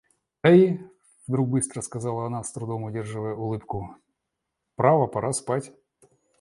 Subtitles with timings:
[0.43, 0.79] Да и...—
[1.27, 3.95] вдруг быстро сказала она, с трудом удерживая улыбку,—
[4.75, 5.73] право пора спать.